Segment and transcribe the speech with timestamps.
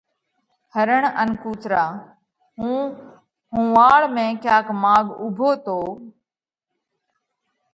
[0.75, 1.85] هرڻ ان ڪُوترا:
[2.59, 2.81] هُون
[3.53, 5.77] ۿُونَواڙ ۾ ڪياڪ ماڳ اُوڀو تو۔